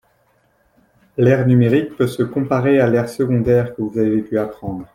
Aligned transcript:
L'aire 1.19 1.45
numérique 1.45 1.95
peut 1.95 2.07
se 2.07 2.23
comparer 2.23 2.79
à 2.79 2.87
l'aire 2.89 3.07
secondaire 3.07 3.75
que 3.75 3.83
vous 3.83 3.99
avez 3.99 4.23
pu 4.23 4.39
apprendre 4.39 4.87